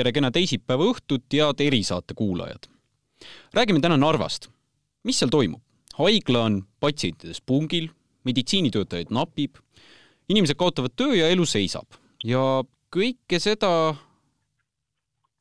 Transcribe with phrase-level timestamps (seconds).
[0.00, 2.70] tere kena teisipäeva õhtut, head erisaate kuulajad!
[3.52, 4.48] räägime täna Narvast.
[5.04, 5.60] mis seal toimub?
[5.98, 7.90] haigla on patsientidest pungil,
[8.24, 9.58] meditsiinitöötajaid napib,
[10.32, 12.62] inimesed kaotavad töö ja elu seisab ja
[12.96, 13.72] kõike seda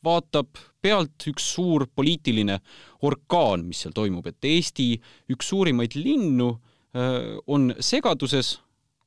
[0.04, 2.60] vaatab pealt üks suur poliitiline
[3.08, 4.92] orkaan, mis seal toimub, et Eesti
[5.32, 8.58] üks suurimaid linnu äh, on segaduses,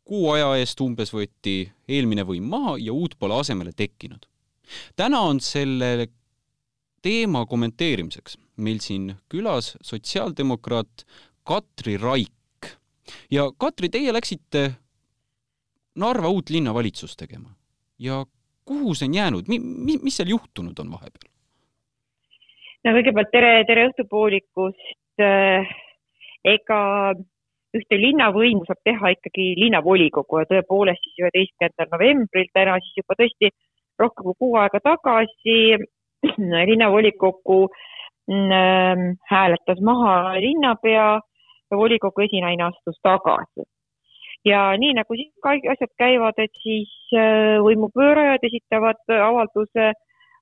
[0.09, 4.32] kuu aja eest umbes võeti eelmine võim maha ja uut pole asemele tekkinud
[4.97, 6.09] täna on selle
[7.03, 11.07] teema kommenteerimiseks meil siin külas sotsiaaldemokraat
[11.45, 12.71] Katri Raik.
[13.31, 14.71] ja Katri, teie läksite
[15.97, 17.51] Narva uut linnavalitsust tegema
[17.99, 18.25] ja
[18.65, 21.29] kuhu see on jäänud, mi-, mi-, mis seal juhtunud on vahepeal?
[22.85, 25.27] no kõigepealt tere, tere õhtupoolikust
[26.55, 26.81] ega
[27.73, 33.53] ühte linnavõimu saab teha ikkagi linnavolikogu ja tõepoolest siis üheteistkümnendal novembril täna siis juba tõesti
[34.05, 35.59] rohkem kui kuu aega tagasi
[36.71, 37.59] linnavolikogu
[38.31, 41.09] mm, hääletas maha linnapea
[41.71, 43.69] ja volikogu esinaine astus tagasi.
[44.45, 49.93] ja nii nagu siin ka asjad käivad, et siis äh, võimupöörajad esitavad avalduse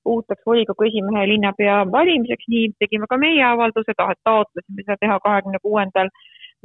[0.05, 6.09] uuteks volikogu esimehe linnapea valimiseks, nii tegime ka meie avalduse, taotlesime seda teha kahekümne kuuendal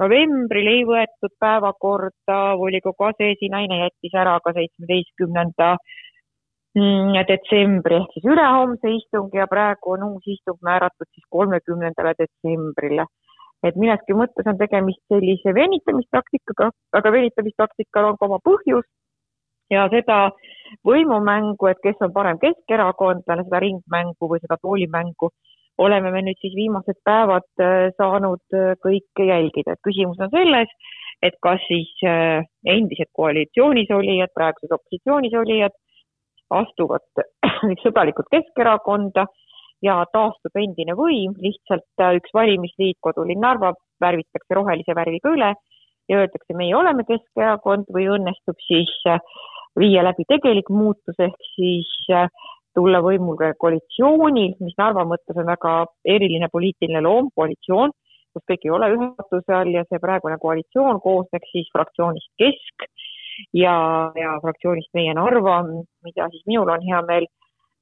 [0.01, 6.06] novembril ei võetud päevakorda, volikogu aseesinaine jättis ära ka seitsmeteistkümnenda Mm,
[6.77, 13.07] detsembri ehk siis ülehomse istungi ja praegu on uus istung määratud siis kolmekümnendale detsembrile.
[13.63, 18.85] et milleski mõttes on tegemist sellise venitamispraktikaga, aga venitamistaktikal on ka oma põhjus
[19.71, 20.31] ja seda
[20.87, 25.31] võimumängu, et kes on parem keskerakondlane, seda ringmängu või seda toolimängu,
[25.79, 30.71] oleme me nüüd siis viimased päevad äh, saanud äh, kõik jälgida, et küsimus on selles,
[31.23, 35.75] et kas siis äh, endised koalitsioonis olijad, praegused opositsioonis olijad
[36.51, 37.05] astuvad
[37.83, 39.27] sõbralikult Keskerakonda
[39.85, 45.53] ja taastub endine võim, lihtsalt äh, üks valimisliit, kodulinn Narva, värvitakse rohelise värviga üle
[46.09, 47.91] ja öeldakse, meie oleme Keskerakond.
[47.93, 49.21] Või õnnestub siis äh,
[49.79, 52.31] viia läbi tegelik muutus ehk siis äh,
[52.77, 55.79] tulla võimule koalitsioonil, mis Narva mõttes on väga
[56.17, 57.93] eriline poliitiline loom, koalitsioon,
[58.37, 62.89] kus kõik ei ole ühe katuse all ja see praegune koalitsioon koosneks siis fraktsioonist Kesk
[63.53, 63.77] ja,
[64.17, 65.63] ja fraktsioonist Meie Narva,
[66.05, 67.27] mida siis minul on hea meel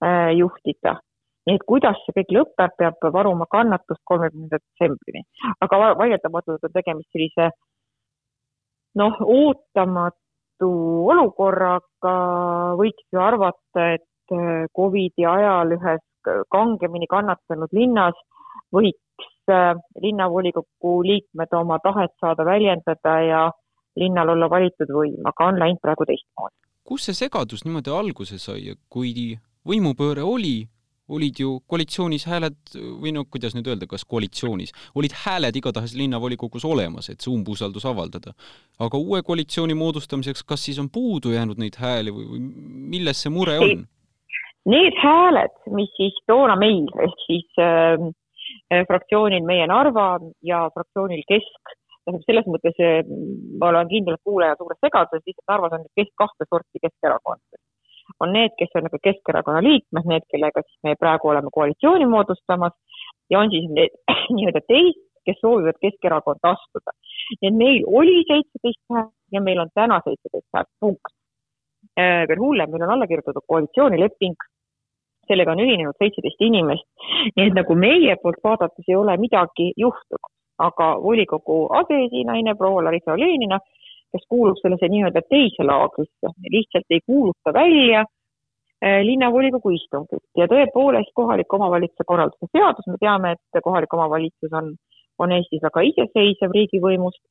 [0.04, 0.98] äh, juhtida.
[1.44, 5.24] nii et kuidas see kõik lõpeb, peab varuma kannatust kolmekümnenda detsembrini.
[5.60, 7.50] aga vaieldamatult on tegemist sellise
[8.96, 10.70] noh, ootamatu
[11.12, 12.14] olukorraga,
[12.80, 16.04] võiks ju arvata, et äh, Covidi ajal ühes
[16.50, 18.16] kangemini kannatanud linnas
[18.74, 23.42] võiks äh, linnavolikogu liikmed oma tahet saada väljendada ja
[24.00, 26.56] linnal olla valitud võim, aga on läinud praegu teistmoodi.
[26.84, 30.66] kus see segadus niimoodi alguse sai, kui võimupööre oli,
[31.08, 36.64] olid ju koalitsioonis hääled või no kuidas nüüd öelda, kas koalitsioonis, olid hääled igatahes linnavolikogus
[36.64, 38.32] olemas, et see umbusaldus avaldada.
[38.80, 42.40] aga uue koalitsiooni moodustamiseks, kas siis on puudu jäänud neid hääli või, või
[42.96, 43.86] milles see mure on?
[44.64, 48.00] Need hääled, mis siis toona meil ehk siis äh,
[48.88, 52.80] fraktsioonil Meie Narva ja fraktsioonil Kesk tähendab, selles mõttes
[53.60, 57.40] ma olen kindel, et kuulaja suures segaduses, lihtsalt Narvas on kes, kahte sorti Keskerakond.
[58.20, 62.74] on need, kes on nagu Keskerakonna liikmed, need, kellega siis me praegu oleme koalitsiooni moodustamas
[63.30, 63.96] ja on siis need
[64.36, 66.92] nii-öelda teised, kes soovivad Keskerakonda astuda.
[67.40, 71.14] nii et meil oli seitseteist häält ja meil on täna seitseteist häält, punkt.
[72.00, 74.36] Äh, veel hullem, meil on alla kirjutatud koalitsioonileping,
[75.28, 76.86] sellega on ühinenud seitseteist inimest,
[77.36, 83.12] nii et nagu meie poolt vaadates ei ole midagi juhtunud aga volikogu aseesinaine proua Larissa
[83.12, 83.58] Olenina,
[84.12, 91.10] kes kuulub sellesse nii-öelda teise laagrisse, lihtsalt ei kuuluta välja eh, linnavolikogu istungit ja tõepoolest
[91.18, 94.74] kohaliku omavalitsuse korralduse seadus, me teame, et kohalik omavalitsus on,
[95.18, 97.22] on Eestis väga iseseisev riigivõimust,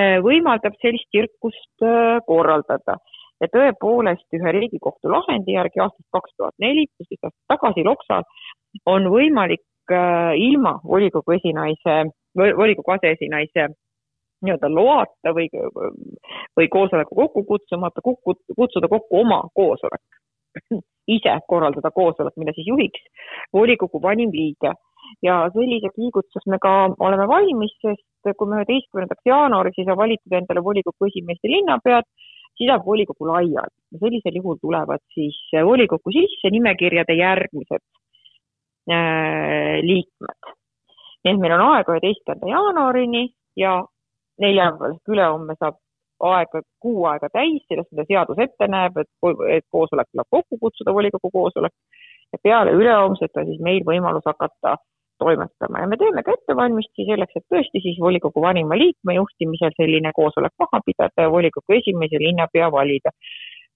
[0.00, 2.98] eh, võimaldab sellist tsirkust eh, korraldada.
[3.42, 8.22] ja tõepoolest ühe Riigikohtu lahendi järgi aastast kaks tuhat neli, kuusteist aastat tagasi Loksal,
[8.86, 9.64] on võimalik
[10.40, 11.96] ilma volikogu esinaise
[12.36, 13.68] volikogu aseesinaise
[14.44, 15.48] nii-öelda loata või,
[16.56, 20.02] või koosoleku kokku kutsumata, kutsuda kokku oma koosolek.
[21.14, 23.00] ise korraldada koosolek, mida siis juhiks
[23.52, 24.72] volikogu vanim liige.
[25.22, 26.70] ja selliseks liigutuseks me ka
[27.06, 32.08] oleme valmis, sest kui me üheteistkümnendaks jaanuariks ei saa valitud endale volikogu esimeest ja linnapead,
[32.56, 35.36] siis jääb volikogu laiali sellisel juhul tulevad siis
[35.70, 37.84] volikokku sisse nimekirjade järgmised
[38.90, 40.54] äh, liikmed
[41.24, 43.24] nii et meil on aega üheteistkümnenda jaanuarini
[43.56, 43.78] ja
[44.40, 45.78] neljapäeval ehk ülehomme saab
[46.24, 49.10] aega, kuu aega täis, sellest, mida seadus ette näeb, et,
[49.56, 51.72] et koosolek tuleb kokku kutsuda, volikogu koosolek.
[52.32, 54.76] ja peale ülehomset on siis meil võimalus hakata
[55.22, 60.10] toimetama ja me teeme ka ettevalmistusi selleks, et tõesti siis volikogu vanima liikme juhtimisel selline
[60.16, 63.14] koosolek maha pidada ja volikogu esimees ja linnapea valida.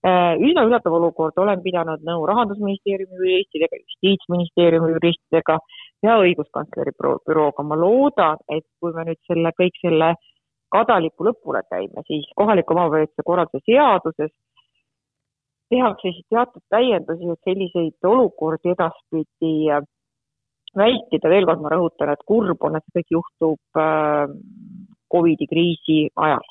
[0.07, 5.59] Äh, üsna üllatav olukord, olen pidanud nõu Rahandusministeeriumi juristidega, Justiitsministeeriumi juristidega
[6.03, 7.63] ja õiguskantsleri bürooga.
[7.63, 10.15] ma loodan, et kui me nüüd selle, kõik selle
[10.75, 14.33] kadalipu lõpule käime, siis kohaliku omavalitsuse korralduse seaduses
[15.71, 19.55] tehakse siis teatud täiendusi, et selliseid olukordi edaspidi
[20.77, 24.31] vältida, veel kord ma rõhutan, et kurb on, et see kõik juhtub äh,
[25.13, 26.45] Covidi kriisi ajal.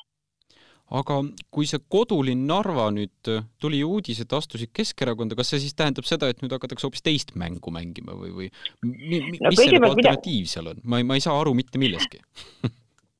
[0.88, 1.20] Aga
[1.52, 6.08] kui see kodulinn Narva nüüd, äh, tuli uudis, et astusid Keskerakonda, kas see siis tähendab
[6.08, 8.50] seda, et nüüd hakatakse hoopis teist mängu mängima või, või
[8.82, 10.54] mi, mi, no, mis see nagu alternatiiv mida...
[10.54, 10.82] seal on?
[10.84, 12.22] ma ei, ma ei saa aru mitte millestki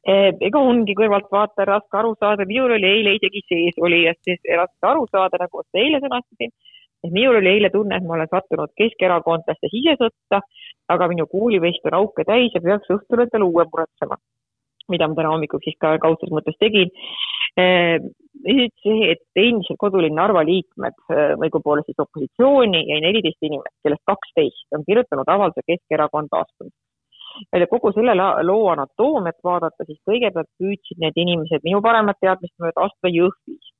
[0.08, 5.04] Eh, ega ongi kõrvaltvaataja raske aru saada, minul oli eile isegi sees olijast raske aru
[5.10, 6.54] saada, nagu ma eile sõnastasin.
[7.04, 10.40] et minul oli eile tunne, et ma olen sattunud keskerakondlaste sisesõtta,
[10.94, 14.16] aga minu kuulivest on auke täis ja peaks õhtul endale uue muretsema.
[14.92, 16.90] Mida ma täna hommikul siis ka kaudses mõttes tegin.
[17.58, 17.98] Eh,
[18.44, 24.04] nüüd see, et endiselt kodulinn Narva liikmed, eh, õigupoolest siis opositsiooni jäi neliteist inimest, kellest
[24.06, 26.86] kaksteist on kirjutanud avalduse Keskerakonda astumiseks
[27.70, 33.12] kogu selle loo anatoomiat vaadata, siis kõigepealt püüdsid need inimesed minu paremat teadmist mööda astuda
[33.12, 33.72] Jõhvis,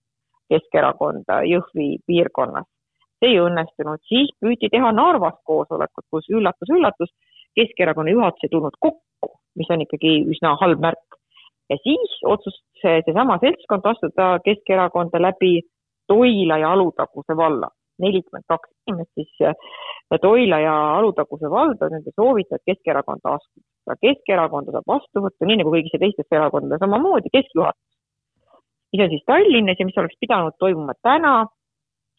[0.49, 2.66] Keskerakonda Jõhvi piirkonnas.
[3.19, 7.11] see ei õnnestunud, siis püüdi teha Narvas koosolekut, kus üllatus-üllatus,
[7.58, 9.02] Keskerakonna juhatus ei tulnud kokku,
[9.56, 11.19] mis on ikkagi üsna halb märk.
[11.71, 15.61] ja siis otsustas seesama seltskond astuda Keskerakonda läbi
[16.09, 17.69] Toila ja Alutaguse valla
[18.03, 19.55] nelikümmend kaks inimest, siis äh,
[20.23, 23.97] Toila ja Alutaguse vald on nende soovitajad Keskerakonda astuda.
[24.05, 27.87] Keskerakonda saab vastu võtta, nii nagu kõigisse teistesse erakondadesse samamoodi, keskjuhatus.
[28.93, 31.35] mis on siis Tallinnas ja mis oleks pidanud toimuma täna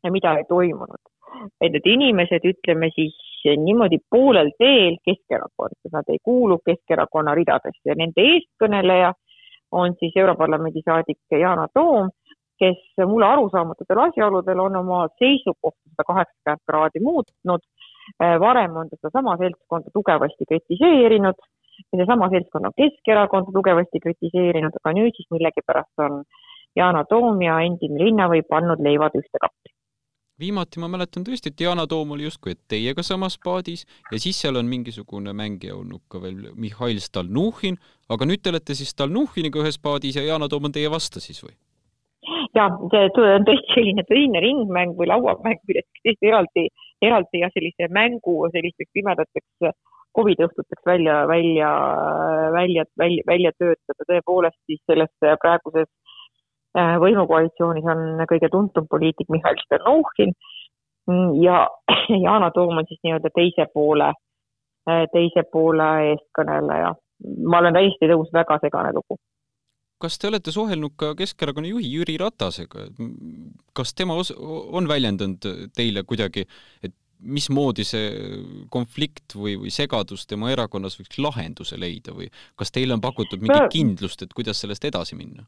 [0.03, 1.01] ja mida ei toimunud.
[1.61, 7.95] et need inimesed, ütleme siis niimoodi poolel teel Keskerakond, nad ei kuulu Keskerakonna ridadesse ja
[7.95, 9.13] nende eestkõneleja
[9.71, 12.09] on siis Europarlamendi saadik Yana Toom
[12.59, 17.63] kes mulle arusaamatutel asjaoludel on oma seisukohta sada kaheksakümmend kraadi muutnud.
[18.23, 21.39] Äh, varem on ta sedasama seltskonda tugevasti kritiseerinud,
[21.91, 26.23] sedasama seltskonda Keskerakonda tugevasti kritiseerinud, aga nüüd siis millegipärast on
[26.79, 29.78] Yana Toom ja endine linnavõi pannud leivad ühte kappi
[30.39, 34.59] viimati ma mäletan tõesti, et Yana Toom oli justkui teiega samas paadis ja siis seal
[34.59, 39.79] on mingisugune mängija olnud ka veel Mihhail Stalnuhhin, aga nüüd te olete siis Stalnuhhiniga ühes
[39.81, 41.55] paadis ja Yana Toom on teie vastu siis või?
[42.55, 43.05] ja see
[43.35, 46.65] on tõesti selline tõsine ringmäng või lauamäng, millest tõesti eraldi,
[47.05, 49.73] eraldi ja sellise mängu sellisteks pimedateks
[50.17, 51.69] Covidi õhtuteks välja, välja,
[52.51, 54.07] välja, välja, välja töötada.
[54.09, 55.85] tõepoolest siis selles praeguses
[56.75, 60.35] võimukoalitsioonis on kõige tuntum poliitik Mihhail Stalnuhhin
[61.41, 61.67] ja
[62.25, 64.11] Yana Toom on siis nii-öelda teise poole,
[64.89, 66.93] äh, teise poole eestkõneleja.
[67.45, 69.19] ma olen täiesti nõus, väga segane lugu
[69.99, 72.85] kas te olete suhelnud ka Keskerakonna juhi Jüri Ratasega,
[73.75, 75.43] kas tema os-, on väljendanud
[75.75, 76.45] teile kuidagi,
[76.83, 78.13] et mismoodi see
[78.71, 83.73] konflikt või, või segadus tema erakonnas võiks lahenduse leida või kas teile on pakutud mingit
[83.73, 85.43] kindlust, et kuidas sellest edasi minna?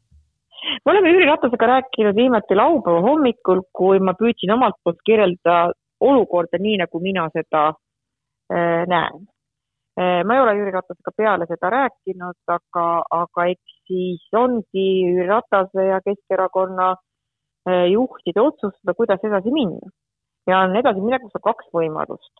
[0.84, 6.58] Me oleme Jüri Ratasega rääkinud viimati laupäeva hommikul, kui ma püüdsin omalt poolt kirjeldada olukorda
[6.58, 9.26] nii, nagu mina seda äh, näen
[9.94, 15.26] Eh, ma ei ole Jüri Ratasega peale seda rääkinud, aga, aga eks siis ongi Jüri
[15.28, 16.94] Ratase ja Keskerakonna
[17.68, 19.92] eh, juhtide otsustada, kuidas edasi minna.
[20.48, 22.32] ja on edasiminekuks on kaks võimalust.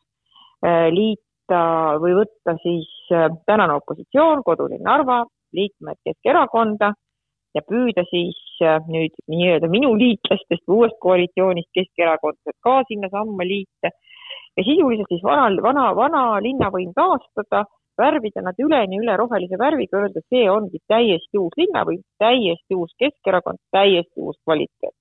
[0.64, 1.60] Eh, liita
[2.00, 2.88] või võtta siis
[3.44, 5.20] tänane opositsioon, kodulinn Narva,
[5.52, 6.94] liikmed Keskerakonda
[7.54, 8.38] ja püüda siis
[8.88, 13.90] nüüd nii-öelda minu liitlastest või uuest koalitsioonist keskerakondlased ka sinnasamma liita
[14.56, 17.64] ja sisuliselt siis vana, vana, vana linnavõim taastada,
[17.98, 23.60] värvida nad üleni üle rohelise värviga, öelda, see ongi täiesti uus linnavõim, täiesti uus Keskerakond,
[23.76, 24.96] täiesti uus kvaliteet.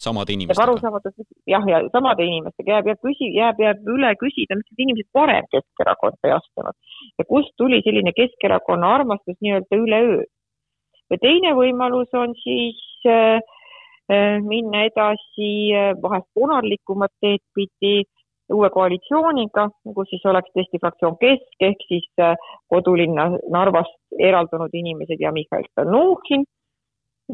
[0.00, 0.64] samade inimestega?
[0.64, 1.14] arusaamatus,
[1.46, 5.48] jah, ja samade inimestega jääb, jääb küsi-, jääb, jääb üle küsida, miks need inimesed varem
[5.52, 6.76] Keskerakonda ei astunud
[7.20, 10.22] ja kust tuli selline Keskerakonna armastus nii-öelda üleöö.
[11.10, 13.40] Ja teine võimalus on siis äh,
[14.10, 18.20] äh minna edasi äh, vahest konarlikumat teed pidi äh,
[18.54, 22.34] uue koalitsiooniga, kus siis oleks tõesti fraktsioon Kesk ehk siis äh,
[22.72, 26.46] kodulinna Narvast eraldunud inimesed ja Mihhail Stalnuhhin,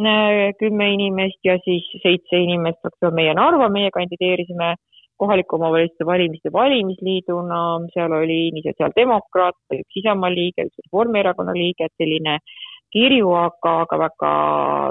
[0.01, 4.75] äh, kümme inimest ja siis seitse inimest fraktsioon Meie Narva, meie kandideerisime
[5.17, 7.61] kohaliku omavalitsuse valimiste valimisliiduna,
[7.95, 12.37] seal oli nii sotsiaaldemokraat, üks Isamaa liige, üks Reformierakonna liige, et selline
[12.95, 14.33] kirju, aga, aga väga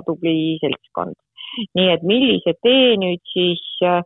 [0.08, 1.16] tubli seltskond.
[1.76, 4.04] nii et millise tee nüüd siis äh,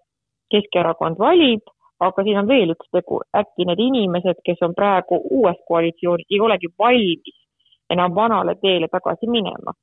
[0.50, 1.62] Keskerakond valib
[2.00, 6.40] aga siin on veel üks tegur, äkki need inimesed, kes on praegu uues koalitsioonis, ei
[6.40, 7.36] olegi valmis
[7.94, 9.74] enam vanale teele tagasi minema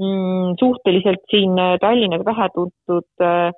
[0.00, 0.54] mm,.
[0.60, 3.52] suhteliselt siin Tallinnas vähetuntud äh,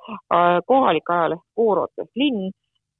[0.66, 2.50] kohalik ajaleht Koorotes linn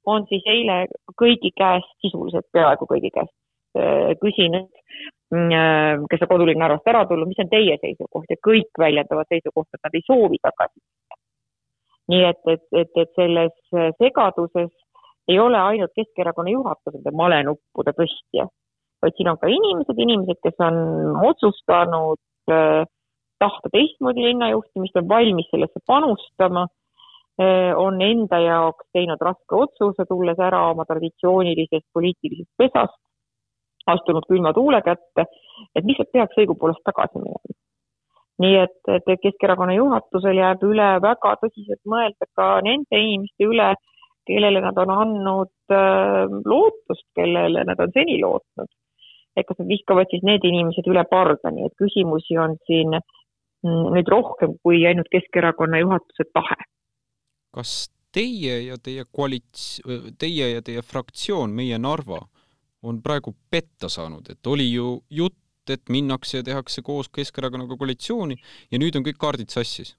[0.05, 0.85] on siis eile
[1.21, 3.35] kõigi käest, sisuliselt peaaegu kõigi käest
[3.77, 8.27] äh, küsinud, äh, kes on kodulinna Narvast ära tulnud, mis on teie seisukoht?
[8.29, 10.81] Ja kõik väljendavad seisukohta, et nad ei soovi tagasi.
[12.11, 14.71] Nii et, et, et, et selles segaduses
[15.31, 18.47] ei ole ainult Keskerakonna juhatus nende malenuppude tõstja,
[19.01, 20.81] vaid siin on ka inimesed, inimesed, kes on
[21.29, 22.19] otsustanud
[22.51, 22.83] äh,
[23.41, 30.41] tahta teistmoodi linnajuhtimist, on valmis sellesse panustama äh,, on enda jaoks teinud raske otsuse, tulles
[30.49, 32.99] ära oma traditsioonilisest poliitilisest pesast,
[33.87, 35.25] astunud külma tuule kätte,
[35.75, 37.57] et lihtsalt peaks õigupoolest tagasi minema.
[38.41, 43.73] nii et, et Keskerakonna juhatusel jääb üle väga tõsiselt mõelda ka nende inimeste üle,
[44.25, 48.69] kellele nad on andnud äh, lootust, kellele nad on seni lootnud.
[49.35, 53.87] et kas nad viskavad siis need inimesed üle parda, nii et küsimusi on siin mm,
[53.95, 56.59] nüüd rohkem kui ainult Keskerakonna juhatuse tahe.
[57.55, 59.79] kas teie ja teie koalits-,
[60.19, 62.21] teie ja teie fraktsioon, Meie Narva,
[62.83, 65.37] on praegu petta saanud, et oli ju jutt,
[65.69, 68.35] et minnakse ja tehakse koos Keskerakonnaga koalitsiooni
[68.71, 69.95] ja nüüd on kõik kaardid sassis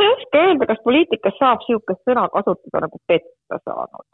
[0.00, 4.06] ma ei oska öelda, kas poliitikas saab niisugust sõna kasutada nagu petta saanud.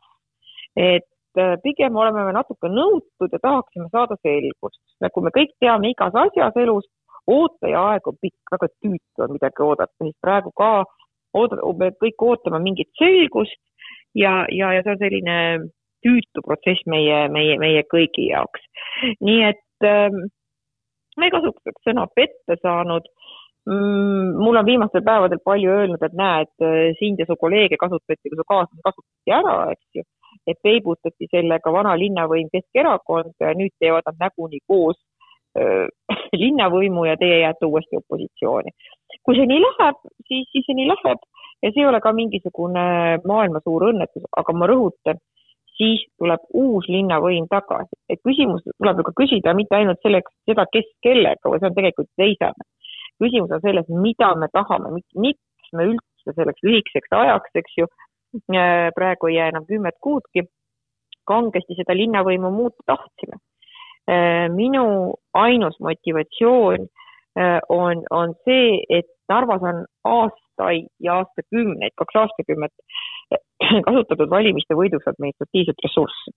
[0.76, 4.83] et äh, pigem oleme me natuke nõutud ja tahaksime saada selgust.
[5.05, 6.88] nagu me kõik teame igas asjas elus,
[7.26, 10.73] ooteaeg on pikk, väga tüütu on midagi oodata, siis praegu ka
[11.35, 13.62] oodata, me kõik ootame mingit selgust
[14.15, 15.37] ja, ja, ja see on selline
[16.06, 18.62] tüütu protsess meie, meie, meie kõigi jaoks.
[19.20, 20.26] nii et ähm,
[21.18, 23.10] ma ei kasutaks sõna petta saanud
[23.70, 26.50] Mm, mul on viimastel päevadel palju öelnud, et näed,
[27.00, 30.04] sind ja su kolleege kasutati, su kaaslasi kasutati ära, eks ju.
[30.46, 35.00] et peibutati sellega vana linnavõim Keskerakond ja nüüd teevad nad näguni koos
[35.58, 35.88] äh,
[36.42, 38.70] linnavõimu ja teie jääte uuesti opositsiooni.
[39.26, 39.98] kui see nii läheb,
[40.28, 41.26] siis, siis see nii läheb
[41.66, 42.86] ja see ei ole ka mingisugune
[43.26, 45.18] maailma suur õnnetus, aga ma rõhutan,
[45.76, 47.95] siis tuleb uus linnavõim tagasi.
[48.09, 51.78] et küsimus tuleb ju ka küsida mitte ainult selleks, seda, kes kellega, vaid see on
[51.78, 52.71] tegelikult teisene
[53.23, 57.88] küsimus on selles, mida me tahame, miks me üldse selleks lühikeseks ajaks, eks ju,
[58.52, 60.47] äh, praegu ei jää enam kümmet kuudki,
[61.26, 63.40] kangesti seda linnavõimu muuta tahtsime.
[64.06, 72.21] Äh, minu ainus motivatsioon äh, on, on see, et Narvas on aastaid ja aastakümneid, kaks
[72.21, 72.71] aastakümmet
[73.88, 76.34] kasutatud valimiste võiduks administratiivset ressurssi.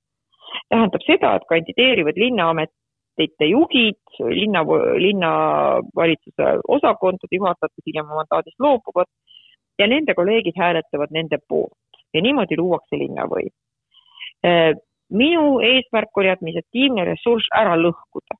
[0.70, 2.72] tähendab seda, et kandideerivad linnaamet
[3.20, 4.64] ametite juhid, linna,
[4.98, 9.08] linnavalitsuse osakondade juhatajad, kes hiljem mandaadist loobuvad
[9.80, 13.52] ja nende kolleegid hääletavad nende poolt ja niimoodi luuakse linnavõim.
[15.12, 18.38] minu eesmärk oli administratiivne ressurss ära lõhkuda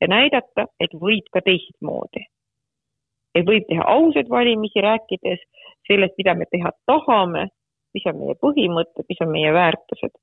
[0.00, 2.26] ja näidata, et võib ka teistmoodi.
[3.34, 5.40] et võib teha ausaid valimisi, rääkides
[5.86, 7.48] sellest, mida me teha tahame,
[7.94, 10.14] mis on meie põhimõtted, mis on meie väärtused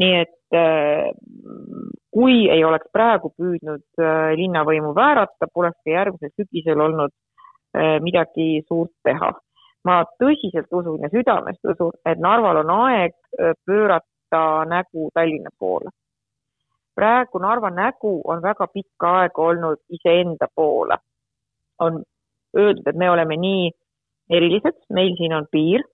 [0.00, 1.10] nii et äh,
[2.12, 7.12] kui ei oleks praegu püüdnud äh, linnavõimu väärata, poleks ka järgmisel sügisel olnud
[7.76, 9.32] äh, midagi suurt teha.
[9.86, 13.12] ma tõsiselt usun ja südamest usun, et Narval on aeg
[13.66, 15.92] pöörata nägu Tallinna poole.
[16.94, 20.98] praegu Narva nägu on väga pikka aega olnud iseenda poole.
[21.78, 22.02] on
[22.56, 23.70] öeldud, et me oleme nii
[24.30, 25.84] erilised, meil siin on piir,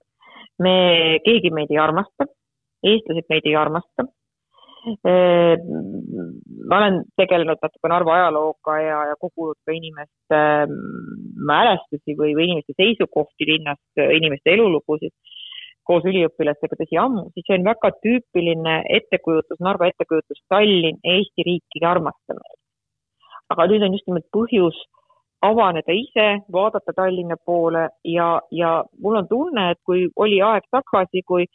[0.58, 0.76] me,
[1.24, 2.28] keegi meid ei armasta
[2.82, 4.06] eestlased meid ei armasta.
[6.70, 10.40] ma olen tegelenud natuke Narva ajalooga ja, ja kogunud ka inimeste
[11.50, 15.14] mälestusi või, või inimeste seisukohti linnast, inimeste elulugusid
[15.86, 21.82] koos üliõpilastega, tõsi ammu, siis see on väga tüüpiline ettekujutus, Narva ettekujutus, Tallinn, Eesti riiki
[21.82, 22.58] ei armasta meid.
[23.54, 24.78] aga nüüd on just nimelt põhjus
[25.42, 31.22] avaneda ise, vaadata Tallinna poole ja, ja mul on tunne, et kui oli aeg tagasi,
[31.26, 31.46] kui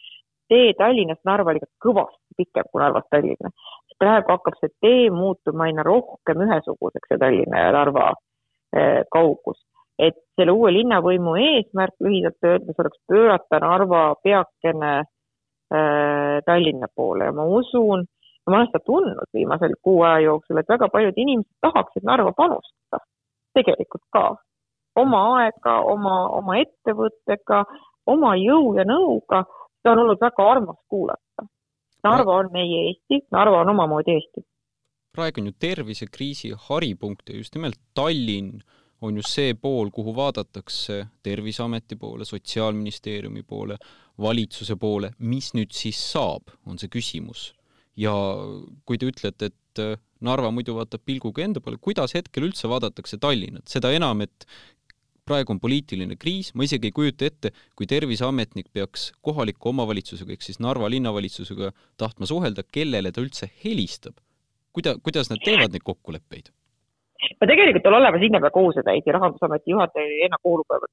[0.48, 3.52] tee Tallinnast Narva oli kõvasti pikem kui Narvast Tallinna.
[3.98, 8.12] praegu hakkab see tee muutuma aina rohkem ühesuguseks, see Tallinna ja Narva
[8.76, 9.64] eh, kaugus.
[9.98, 17.32] et selle uue linnavõimu eesmärk lühidalt öeldes oleks pöörata Narva peakene äh, Tallinna poole ja
[17.34, 18.04] ma usun,
[18.46, 23.02] ma olen seda tundnud viimasel kuu aja jooksul, et väga paljud inimesed tahaksid Narva panustada,
[23.54, 24.36] tegelikult ka.
[24.98, 27.64] oma aega, oma, oma ettevõttega,
[28.06, 29.44] oma jõu ja nõuga
[29.78, 31.46] seda on olnud väga armas kuulata.
[32.04, 34.44] Narva on meie Eesti, Narva on omamoodi Eesti.
[35.12, 38.60] praegu on ju tervisekriisi haripunkt ja just nimelt Tallinn
[39.00, 43.76] on just see pool, kuhu vaadatakse Terviseameti poole, Sotsiaalministeeriumi poole,
[44.18, 47.54] valitsuse poole, mis nüüd siis saab, on see küsimus.
[47.96, 48.12] ja
[48.86, 53.68] kui te ütlete, et Narva muidu vaatab pilguga enda poole, kuidas hetkel üldse vaadatakse Tallinnat,
[53.70, 54.46] seda enam, et
[55.28, 60.46] praegu on poliitiline kriis, ma isegi ei kujuta ette, kui terviseametnik peaks kohaliku omavalitsusega ehk
[60.46, 64.16] siis Narva linnavalitsusega tahtma suhelda, kellele ta üldse helistab.
[64.72, 66.52] kuida-, kuidas nad teevad neid kokkuleppeid?
[67.40, 70.86] No tegelikult on olemas linnapea kohusetäitja, Rahandusameti juhataja Ena Koolupäev,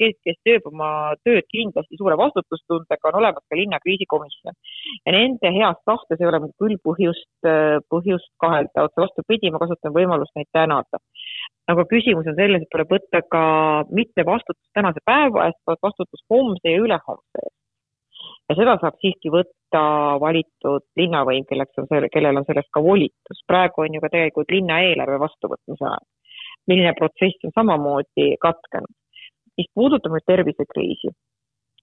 [0.00, 0.90] kes, kes, teeb oma
[1.24, 4.56] tööd kindlasti suure vastutustundega, on olemas ka linna kriisikomisjon.
[5.06, 7.50] ja nende heas tahtes ei ole mul küll põhjust,
[7.92, 11.04] põhjust kahelda, otse vastupidi, ma kasutan võimalust neid tänada.
[11.70, 13.44] aga küsimus on selles, et tuleb võtta ka
[13.94, 17.59] mitte vastutust tänase päeva eest, vaid vastutust homse ja ülehomse eest
[18.50, 19.82] ja seda saab siiski võtta
[20.22, 23.44] valitud linnavõim, kelleks on see, kellel on sellest ka volitus.
[23.46, 26.06] praegu on ju ka tegelikult linnaeelarve vastuvõtmise aeg,
[26.70, 28.96] milline protsess on samamoodi katkenud.
[29.58, 31.10] mis puudutab nüüd tervisekriisi,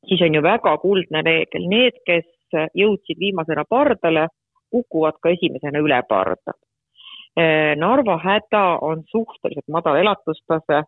[0.09, 2.27] siis on ju väga kuldne reegel, need, kes
[2.81, 4.27] jõudsid viimasena pardale,
[4.71, 6.55] kukuvad ka esimesena üle parda.
[7.77, 10.83] Narva häda on suhteliselt madal elatustase,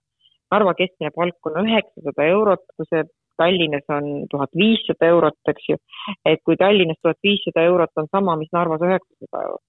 [0.50, 3.04] Narva keskmine palk on üheksasada eurot, kui see
[3.40, 5.78] Tallinnas on tuhat viissada eurot, eks ju.
[6.26, 9.66] et kui Tallinnas tuhat viissada eurot on sama, mis Narvas üheksasada eurot.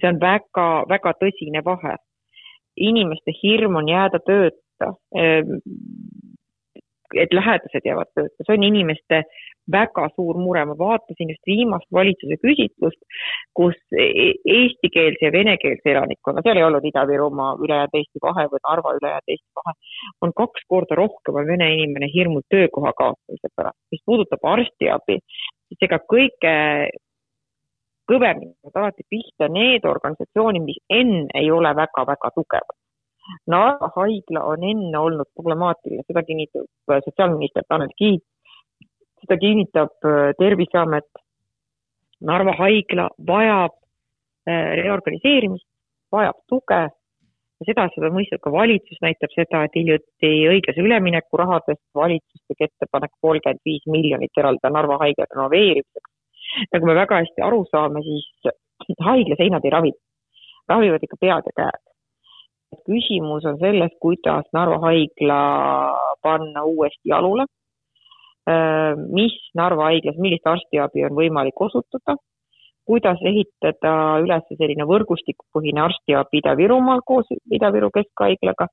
[0.00, 1.96] see on väga, väga tõsine vahe.
[2.76, 5.58] inimeste hirm on jääda tööta, ehm,
[7.22, 9.22] et lähedased jäävad tööta, see on inimeste
[9.72, 13.00] väga suur mure, ma vaatasin just viimast valitsuse küsitlust,
[13.56, 18.94] kus e-, eestikeelse ja venekeelse elanikkonna, seal ei olnud Ida-Virumaa ülejäänud Eesti vahe või Narva
[18.98, 19.74] ülejäänud Eesti vahe,
[20.26, 23.80] on kaks korda rohkem on vene inimene hirmul töökoha kaotamise pärast.
[23.92, 25.18] mis puudutab arstiabi,
[25.68, 26.54] siis ega kõige
[28.10, 32.76] kõvemini saavad alati pihta need organisatsioonid, mis enne ei ole väga-väga tugevad.
[33.48, 38.24] Narva haigla on enne olnud problemaatiline, seda kinnitab sotsiaalminister Tanel Kiik
[39.24, 41.08] seda kinnitab äh, Terviseamet.
[42.24, 43.74] Narva haigla vajab
[44.48, 45.66] äh, reorganiseerimist,
[46.12, 51.82] vajab tuge ja seda, seda mõistab ka valitsus, näitab seda, et hiljuti õiglase ülemineku rahadest
[51.96, 56.10] valitsus tegi ettepaneku kolmkümmend viis miljonit eraldada Narva haigla renoveerimiseks.
[56.72, 59.92] nagu me väga hästi aru saame, siis haigla seinad ei ravi,
[60.68, 61.82] ravivad ikka pead ja käed.
[62.86, 65.40] Küsimus on selles, kuidas Narva haigla
[66.22, 67.46] panna uuesti jalule.
[68.50, 72.16] Äh, mis Narva haiglas, millist arstiabi on võimalik osutada,
[72.84, 78.68] kuidas ehitada üles selline võrgustikupõhine arstiabi Ida-Virumaal koos Ida-Viru Keskhaiglaga.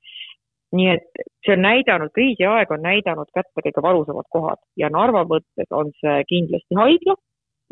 [0.72, 4.60] nii et see on näidanud, kriisiaeg on näidanud kätte kõige valusamad kohad.
[4.80, 7.16] Ja Narva mõttes on see kindlasti haigla,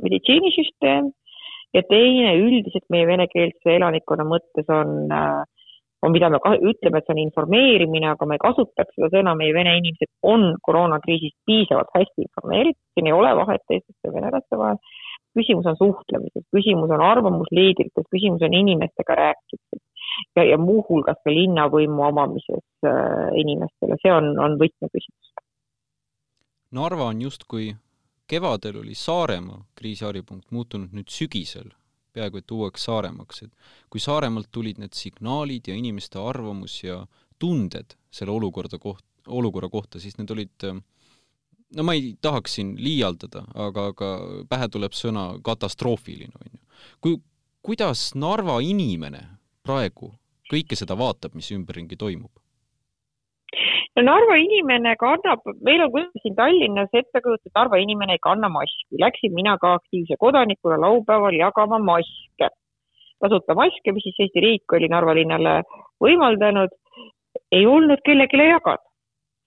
[0.03, 1.07] meditsiinisüsteem.
[1.73, 5.45] Ja teine üldiselt meie venekeelse elanikkonna mõttes on äh,
[6.01, 9.35] on, mida me ka, ütleme, et see on informeerimine, aga me ei kasutaks seda sõna,
[9.39, 14.59] meie vene inimesed on koroonakriisist piisavalt hästi informeeritud, siin ei ole vahet eestlaste ja venelaste
[14.61, 14.81] vahel.
[15.37, 19.83] küsimus on suhtlemises, küsimus on arvamusliidrites, küsimus on inimestega rääkimises
[20.35, 25.35] ja, ja muuhulgas ka linnavõimu omamises äh, inimestele, see on, on võtmeküsimus.
[26.75, 27.73] Narva on justkui
[28.29, 31.71] kevadel oli Saaremaa kriisiharipunkt muutunud nüüd sügisel
[32.13, 33.51] peaaegu et uueks Saaremaaks, et
[33.89, 37.03] kui Saaremaalt tulid need signaalid ja inimeste arvamus ja
[37.39, 40.69] tunded selle olukorda koht-, olukorra kohta, siis need olid
[41.75, 44.11] no ma ei tahaks siin liialdada, aga, aga
[44.49, 46.61] pähe tuleb sõna katastroofiline, on ju.
[47.01, 47.19] kui,
[47.65, 49.21] kuidas Narva inimene
[49.65, 50.13] praegu
[50.49, 52.33] kõike seda vaatab, mis ümberringi toimub?
[53.95, 58.49] No Narva inimene kannab, meil on kuidas siin Tallinnas ette kujutada, Narva inimene ei kanna
[58.49, 58.99] maski.
[59.01, 62.51] Läksin mina ka aktiivse kodanikuna laupäeval jagama maske,
[63.19, 65.61] tasuta maske, mis siis Eesti riik oli Narva linnale
[66.03, 66.75] võimaldanud,
[67.51, 68.89] ei olnud kellelegi jagada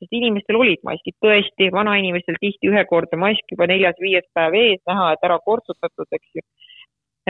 [0.02, 5.26] sest inimestel olid maskid, tõesti, vanainimestel tihti ühekordne mask juba neljas-viies päev ees, näha, et
[5.28, 6.44] ära kortsutatud, eks ju.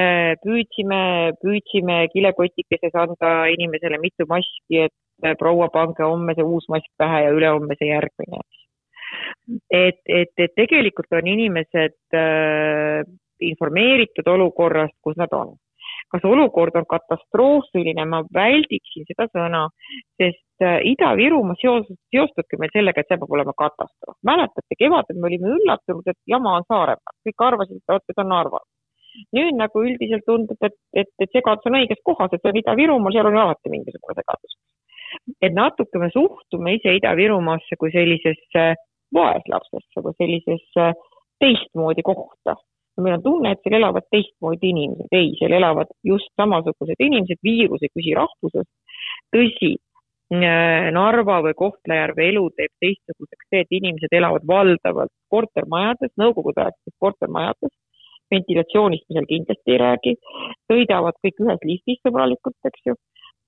[0.00, 1.02] Äh, püüdsime,
[1.42, 4.94] püüdsime kilekotikestes anda inimesele mitu maski, et
[5.24, 8.42] äh, proua, pange homme see uus mask pähe ja ülehomme see järgmine.
[9.70, 13.02] et, et, et tegelikult on inimesed äh,
[13.42, 15.56] informeeritud olukorrast, kus nad on.
[16.12, 19.62] kas olukord on katastroofiline, ma väldiksin seda sõna,
[20.20, 24.18] sest äh, Ida-Virumaa seos, seostubki meil sellega, et see peab olema katastroof.
[24.28, 28.32] mäletate, kevadel me olime üllatunud, et jama on Saaremaal, kõik arvasid, et vot, et on
[28.34, 28.68] Narvas
[29.36, 33.14] nüüd nagu üldiselt tundub, et, et, et segadus on õiges kohas, et see on Ida-Virumaal,
[33.16, 34.56] seal on alati mingisugune segadus.
[35.42, 38.66] Et natuke me suhtume ise Ida-Virumaasse kui sellisesse
[39.14, 40.92] vaeslapsesse või sellisesse
[41.42, 42.56] teistmoodi kohta.
[43.00, 47.82] meil on tunne, et seal elavad teistmoodi inimesed, ei, seal elavad just samasugused inimesed, viirus
[47.82, 48.70] ei küsi rahvusest.
[49.34, 49.76] tõsi,
[50.32, 57.72] Narva või Kohtla-Järve elu teeb teistsuguseks see, et inimesed elavad valdavalt kortermajades, nõukogudeaegsetes kortermajades,
[58.32, 60.14] ventilatsioonist me seal kindlasti ei räägi,
[60.72, 62.96] sõidavad kõik ühes liftis sõbralikult, eks ju,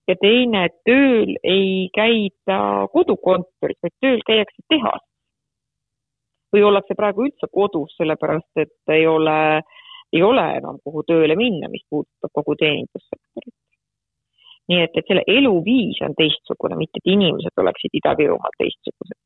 [0.09, 2.61] ja teine, et tööl ei käida
[2.93, 5.03] kodukontoris, vaid tööl käiakse tehas.
[6.55, 9.61] või ollakse praegu üldse kodus, sellepärast et ei ole,
[10.15, 13.55] ei ole enam kuhu tööle minna, mis puudutab kogu teenindussektorit
[14.71, 19.19] nii et, et selle eluviis on teistsugune, mitte et inimesed oleksid Ida-Virumaal teistsugused.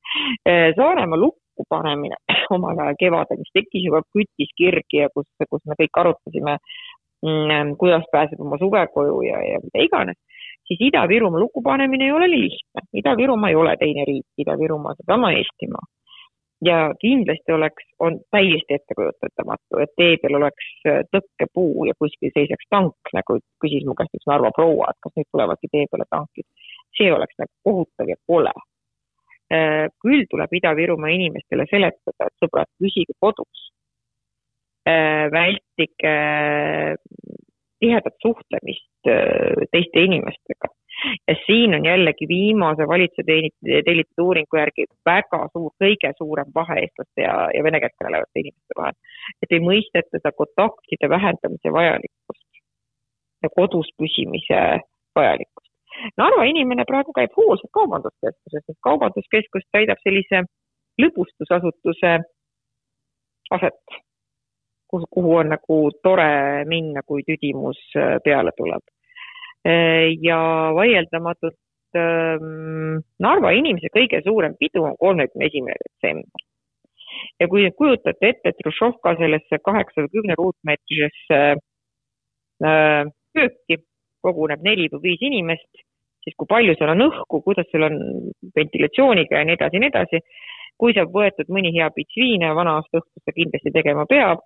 [0.78, 2.18] Saaremaa lukku panemine
[2.56, 6.56] omal ajal kevadel, mis tekkis juba, küttis kirgi ja kus, kus me kõik arutasime,
[7.26, 10.18] mm, kuidas pääseb oma suvekoju ja, ja mida iganes,
[10.68, 12.82] siis Ida-Virumaa lukku panemine ei ole lihtne.
[13.00, 15.86] Ida-Virumaa ei ole teine riik, Ida-Virumaa seesama Eestimaa
[16.64, 22.66] ja kindlasti oleks, on täiesti ettekujutamatu, et tee peal oleks äh, tõkkepuu ja kuskil seisaks
[22.70, 26.46] tank, nagu küsis mu käest üks Narva proua, et kas nüüd tulevadki tee peale tankid.
[26.98, 28.52] see oleks nagu kohutav ja kole.
[29.54, 33.68] Äh, küll tuleb Ida-Virumaa inimestele seletada, et sõbrad, püsige kodus.
[34.88, 36.14] Äh, vältige
[37.78, 38.87] tihedat suhtlemist
[39.72, 40.72] teiste inimestega
[41.28, 43.22] ja siin on jällegi viimase valitsuse
[43.84, 48.78] tellitud uuringu järgi väga suur, kõige suurem vahe eestlaste ja, ja vene keelt kõnelevate inimeste
[48.80, 48.96] vahel.
[49.42, 52.62] et ei mõisteta seda kontaktide vähendamise vajalikkust
[53.42, 54.60] ja kodus püsimise
[55.16, 55.70] vajalikkust.
[56.16, 60.42] Narva inimene praegu käib hoolsalt kaubanduskeskuses, sest kaubanduskeskus täidab sellise
[61.02, 62.18] lõbustusasutuse
[63.54, 63.98] aset,
[64.90, 67.80] kuhu, on nagu tore minna, kui tüdimus
[68.24, 68.97] peale tuleb Äh,
[69.64, 70.38] ja
[70.74, 71.56] vaieldamatult
[71.96, 76.44] ähm, Narva inimese kõige suurem pidu on kolmekümne esimene detsember.
[77.40, 81.40] ja kui kujutate ette, et Hruštšovka sellesse kaheksa või kümne ruutmeetrisesse
[82.64, 83.80] äh, kööki
[84.22, 85.82] koguneb neli või viis inimest,
[86.24, 87.98] siis kui palju seal on õhku, kuidas seal on
[88.56, 90.22] ventilatsiooniga ja nii edasi ja nii edasi.
[90.78, 94.44] kui saab võetud mõni hea pits viina vana aasta õhtul seda kindlasti tegema peab,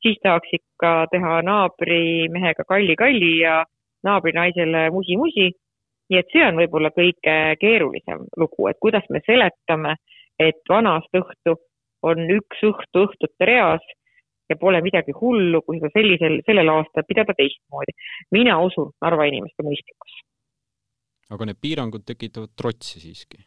[0.00, 3.58] siis tahaks ikka teha naabrimehega kalli-kalli ja
[4.04, 5.52] naabrinaisele musi-musi.
[6.12, 9.94] nii et see on võib-olla kõige keerulisem lugu, et kuidas me seletame,
[10.38, 11.54] et vanast õhtu
[12.04, 13.84] on üks õhtu õhtute reas
[14.50, 17.96] ja pole midagi hullu, kui seda sellisel, sellel aastal pidada teistmoodi.
[18.36, 20.20] mina usun Narva inimeste mõistlikkusse.
[21.30, 23.40] aga need piirangud tekitavad trotsi siiski?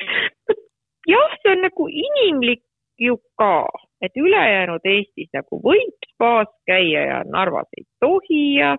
[1.14, 2.64] jah, see on nagu inimlik
[2.98, 3.66] ju ka,
[4.00, 8.76] et ülejäänud Eestis nagu võib spaas käia ja Narvas ei tohi ja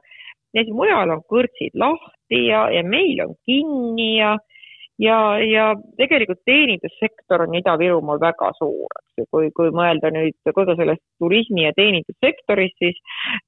[0.56, 4.36] näiteks mujal on kõrtsid lahti ja, ja meil on kinni ja,
[5.02, 5.65] ja, ja
[6.00, 11.68] tegelikult teenindussektor on Ida-Virumaal väga suur, eks ju, kui, kui mõelda nüüd kogu sellest turismi
[11.68, 13.00] ja teenindussektorist, siis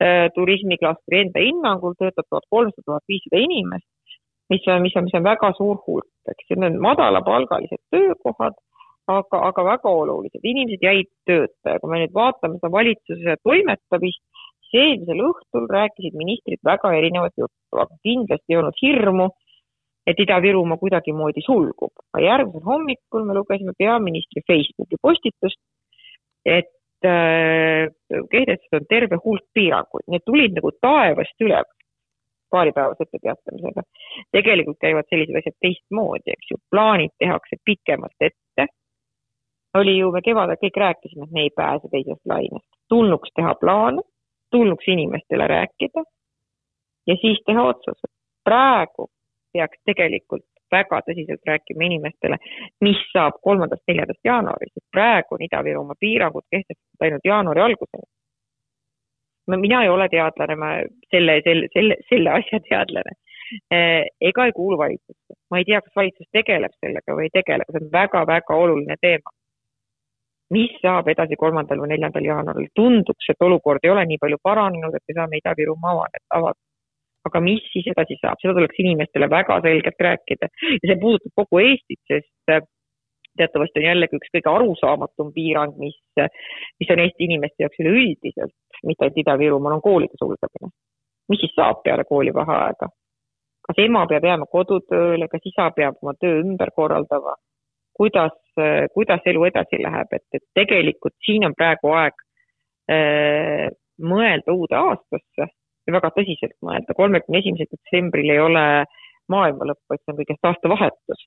[0.04, 3.88] äh, turismiklastri enda hinnangul töötab tuhat kolmsada, tuhat viissada inimest,
[4.54, 8.60] mis on, mis on, mis on väga suur hulk, eks ju, need on madalapalgalised töökohad,
[9.08, 14.24] aga, aga väga olulised, inimesed jäid tööta ja kui me nüüd vaatame seda valitsuse toimetamist,
[14.68, 19.30] siis eelmisel õhtul rääkisid ministrid väga erinevat juttu, aga kindlasti ei olnud hirmu,
[20.08, 21.92] et Ida-Virumaa kuidagimoodi sulgub.
[22.14, 25.60] aga järgmisel hommikul me lugesime peaministri Facebooki postitust,
[26.46, 26.72] et
[27.06, 27.88] äh,
[28.32, 31.64] kehtestatud on terve hulk piiranguid, need tulid nagu taevast üle
[32.50, 33.82] paaripäevase etteteatamisega.
[34.32, 38.68] tegelikult käivad sellised asjad teistmoodi, eks ju, plaanid tehakse pikemalt ette.
[39.78, 44.02] oli ju, me kevadel kõik rääkisime, et me ei pääse teisest lainest, tulnuks teha plaane
[44.52, 46.04] tulnuks inimestele rääkida
[47.08, 48.12] ja siis teha otsused.
[48.44, 49.10] praegu
[49.54, 52.38] peaks tegelikult väga tõsiselt rääkima inimestele,
[52.84, 58.08] mis saab kolmandast-neljandast jaanuarist, et praegu on Ida-Virumaa piirangud kehtestatud ainult jaanuari alguseni.
[59.48, 60.74] mina ei ole teadlane, ma
[61.12, 63.14] selle, selle, selle, selle asja teadlane
[63.72, 65.40] eh, ega ei kuulu valitsusse.
[65.52, 69.37] ma ei tea, kas valitsus tegeleb sellega või ei tegele, see on väga-väga oluline teema
[70.56, 72.70] mis saab edasi kolmandal või neljandal jaanuaril.
[72.76, 76.08] tunduks, et olukord ei ole nii palju paranenud, et me saame Ida-Virumaa
[76.40, 76.60] avada.
[77.28, 81.60] aga mis siis edasi saab, seda tuleks inimestele väga selgelt rääkida ja see puudutab kogu
[81.60, 82.62] Eestit, sest äh,
[83.38, 85.98] teatavasti on jällegi üks kõige arusaamatum piirang, mis,
[86.80, 88.56] mis on Eesti inimeste jaoks üleüldiselt,
[88.88, 90.72] mitte ainult Ida-Virumaal, on koolide sulgemine.
[91.28, 92.90] mis siis saab peale koolivaheaega?
[93.68, 97.36] kas ema peab jääma kodutööle, kas isa peab oma töö ümber korraldama?
[97.98, 98.36] Kuidas,
[98.94, 102.22] kuidas elu edasi läheb, et, et tegelikult siin on praegu aeg
[102.92, 103.68] äh,
[104.02, 106.96] mõelda uude aastasse ja väga tõsiselt mõelda.
[106.98, 108.68] kolmekümne esimesel detsembril ei ole
[109.32, 111.26] maailma lõpp, vaid see on kõigest aastavahetus.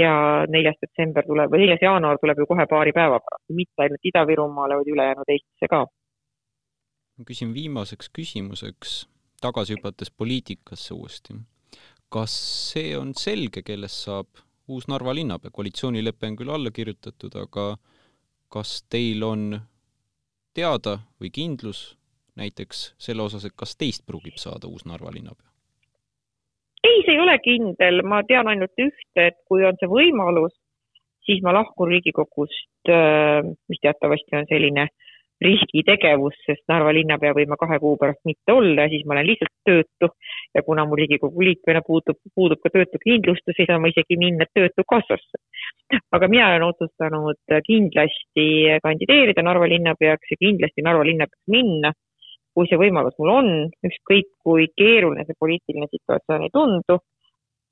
[0.00, 0.12] ja
[0.48, 4.80] neljas detsember tuleb või neljas jaanuar tuleb ju kohe paari päeva pärast, mitte ainult Ida-Virumaale,
[4.80, 5.86] vaid ülejäänud Eestisse ka.
[7.18, 9.06] ma küsin viimaseks küsimuseks,
[9.40, 11.40] tagasi hüpates poliitikasse uuesti
[12.12, 12.32] kas
[12.72, 17.76] see on selge, kellest saab uus Narva linnapea, koalitsioonilepe on küll alla kirjutatud, aga
[18.52, 19.60] kas teil on
[20.54, 21.96] teada või kindlus
[22.36, 25.52] näiteks selle osas, et kas teist pruugib saada uus Narva linnapea?
[26.82, 30.54] ei, see ei ole kindel, ma tean ainult ühte, et kui on see võimalus,
[31.26, 34.88] siis ma lahkun Riigikogust, äh, mis teatavasti on selline
[35.46, 39.28] riskitegevus, sest Narva linnapea võin ma kahe kuu pärast mitte olla ja siis ma olen
[39.28, 40.08] lihtsalt töötu.
[40.54, 45.40] ja kuna mul Riigikogu liikmena puudub, puudub ka töötukindlustus, ei saa ma isegi minna Töötukassasse.
[46.12, 48.46] aga mina olen otsustanud kindlasti
[48.82, 51.92] kandideerida Narva linnapeaks ja kindlasti Narva linnapeaks minna,
[52.54, 53.48] kui see võimalus mul on,
[53.88, 57.00] ükskõik kui keeruline see poliitiline situatsioon ei tundu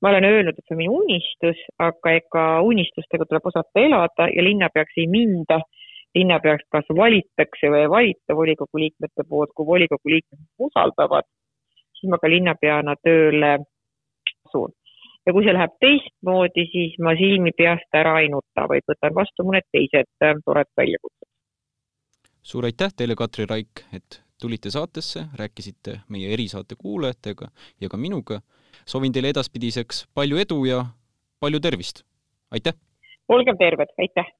[0.03, 4.45] ma olen öelnud, et see on minu unistus, aga ega unistustega tuleb osata elada ja
[4.45, 5.61] linnapeaks ei minda.
[6.15, 11.29] Linnapeaks kas valitakse või ei valita volikogu liikmete poolt, kui volikogu liikmed usaldavad,
[11.99, 13.53] siis ma ka linnapeana tööle
[14.49, 14.73] asun.
[15.27, 19.47] ja kui see läheb teistmoodi, siis ma silmi peast ära ei nuta, vaid võtan vastu
[19.47, 21.29] mõned teised äh, toredad väljakutsed.
[22.43, 28.41] suur aitäh teile, Katri Raik, et tulite saatesse, rääkisite meie erisaate kuulajatega ja ka minuga
[28.87, 30.85] soovin teile edaspidiseks palju edu ja
[31.41, 32.05] palju tervist!
[32.51, 32.75] aitäh!
[33.29, 34.40] olgem terved, aitäh!